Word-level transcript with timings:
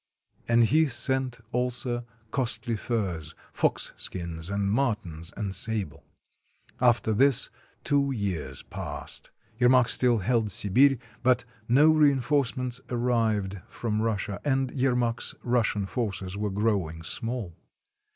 And 0.47 0.63
he 0.63 0.87
sent 0.87 1.41
also 1.51 2.01
costly 2.31 2.75
furs,— 2.75 3.35
foxskins 3.53 4.49
and 4.49 4.71
martens 4.71 5.31
and 5.37 5.55
sable. 5.55 6.03
After 6.79 7.13
this 7.13 7.51
two 7.83 8.11
years 8.11 8.63
passed. 8.63 9.29
Yermak 9.59 9.87
still 9.87 10.17
held 10.17 10.49
Sibir, 10.49 10.97
but 11.21 11.45
no 11.69 11.91
reinforcements 11.91 12.81
arrived 12.89 13.61
from 13.67 14.01
Russia, 14.01 14.41
and 14.43 14.71
Yer 14.71 14.95
mak's 14.95 15.35
Russian 15.43 15.85
forces 15.85 16.35
were 16.35 16.49
growing 16.49 17.03
small. 17.03 17.55